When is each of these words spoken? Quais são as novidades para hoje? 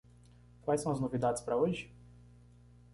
Quais 0.63 0.81
são 0.81 0.91
as 0.91 0.99
novidades 0.99 1.43
para 1.43 1.55
hoje? 1.57 1.93